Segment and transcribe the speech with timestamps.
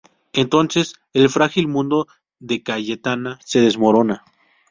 [0.33, 2.07] Entonces, el frágil mundo
[2.39, 4.23] de Cayetana se desmorona.